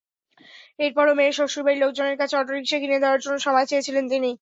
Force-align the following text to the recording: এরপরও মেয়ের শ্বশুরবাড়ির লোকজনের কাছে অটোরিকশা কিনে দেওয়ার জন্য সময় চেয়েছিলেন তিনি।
এরপরও 0.79 1.17
মেয়ের 1.17 1.35
শ্বশুরবাড়ির 1.37 1.81
লোকজনের 1.83 2.19
কাছে 2.21 2.35
অটোরিকশা 2.37 2.77
কিনে 2.79 3.01
দেওয়ার 3.01 3.21
জন্য 3.23 3.37
সময় 3.45 3.67
চেয়েছিলেন 3.69 4.05
তিনি। 4.13 4.31